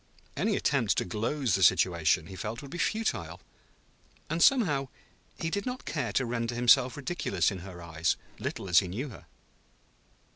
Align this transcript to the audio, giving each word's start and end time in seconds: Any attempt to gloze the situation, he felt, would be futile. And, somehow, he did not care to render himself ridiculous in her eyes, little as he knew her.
Any 0.35 0.55
attempt 0.55 0.97
to 0.97 1.05
gloze 1.05 1.53
the 1.53 1.61
situation, 1.61 2.25
he 2.25 2.35
felt, 2.35 2.63
would 2.63 2.71
be 2.71 2.79
futile. 2.79 3.39
And, 4.31 4.41
somehow, 4.41 4.87
he 5.37 5.51
did 5.51 5.67
not 5.67 5.85
care 5.85 6.11
to 6.13 6.25
render 6.25 6.55
himself 6.55 6.97
ridiculous 6.97 7.51
in 7.51 7.59
her 7.59 7.83
eyes, 7.83 8.17
little 8.39 8.67
as 8.67 8.79
he 8.79 8.87
knew 8.87 9.09
her. 9.09 9.27